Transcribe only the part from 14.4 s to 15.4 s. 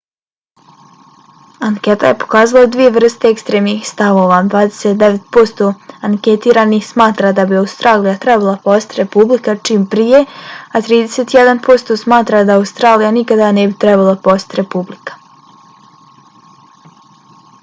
republika